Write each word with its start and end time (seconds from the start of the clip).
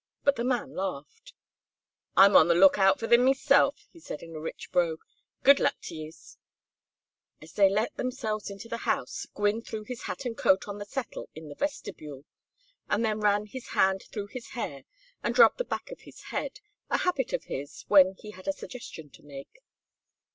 But 0.23 0.35
the 0.35 0.43
man 0.43 0.73
laughed. 0.73 1.33
"I'm 2.17 2.35
on 2.35 2.47
the 2.47 2.55
lookout 2.55 2.99
for 2.99 3.07
thim 3.07 3.23
meself," 3.23 3.87
he 3.93 3.99
said, 3.99 4.23
in 4.23 4.35
a 4.35 4.39
rich 4.39 4.71
brogue. 4.71 5.03
"Good 5.43 5.59
luck 5.59 5.75
to 5.83 5.95
yees." 5.95 6.39
As 7.39 7.53
they 7.53 7.69
let 7.69 7.95
themselves 7.97 8.49
into 8.49 8.67
the 8.67 8.77
house, 8.89 9.27
Gwynne 9.35 9.61
threw 9.61 9.83
his 9.83 10.01
hat 10.05 10.25
and 10.25 10.35
coat 10.35 10.67
on 10.67 10.79
the 10.79 10.85
settle 10.85 11.29
in 11.35 11.49
the 11.49 11.53
vestibule, 11.55 12.25
and 12.89 13.05
then 13.05 13.19
ran 13.19 13.45
his 13.45 13.67
hand 13.77 14.01
through 14.11 14.29
his 14.33 14.47
hair 14.57 14.85
and 15.21 15.37
rubbed 15.37 15.59
the 15.59 15.63
back 15.65 15.91
of 15.91 15.99
his 16.01 16.19
head, 16.31 16.61
a 16.89 16.97
habit 16.97 17.31
of 17.31 17.43
his 17.43 17.85
when 17.87 18.15
he 18.17 18.31
had 18.31 18.47
a 18.47 18.53
suggestion 18.53 19.11
to 19.11 19.21
make. 19.21 19.61